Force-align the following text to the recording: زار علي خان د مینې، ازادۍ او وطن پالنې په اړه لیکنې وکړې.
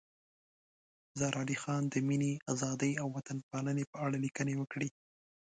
زار 1.19 1.33
علي 1.41 1.57
خان 1.63 1.83
د 1.89 1.95
مینې، 2.07 2.33
ازادۍ 2.53 2.93
او 3.01 3.07
وطن 3.15 3.37
پالنې 3.49 3.83
په 3.91 3.97
اړه 4.05 4.17
لیکنې 4.25 4.53
وکړې. 4.57 4.89